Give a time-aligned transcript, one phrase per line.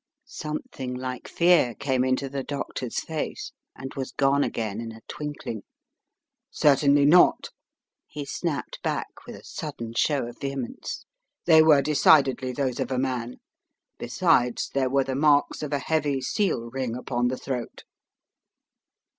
[0.25, 5.61] Something like fear came into the doctor's face, and was gone again in a twinkling.
[6.49, 7.49] "Certainly not!"
[8.07, 11.05] he snapped back with a sudden show of vehemence.
[11.45, 13.35] "They were decidedly those of a man.
[13.99, 17.83] Besides, there were the marks of a heavy seal ring upon the throat."